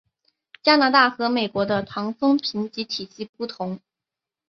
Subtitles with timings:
[0.63, 3.79] 加拿大和美国的枫糖评级体系不同。